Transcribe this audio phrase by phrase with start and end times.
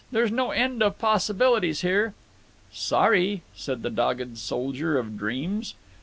[0.11, 2.15] There's no end of possibilities here."
[2.73, 5.75] "Sorry," said the dogged soldier of dreams.